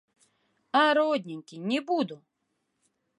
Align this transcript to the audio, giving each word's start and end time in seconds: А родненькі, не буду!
А 0.79 0.81
родненькі, 0.99 1.55
не 1.73 1.79
буду! 1.91 2.17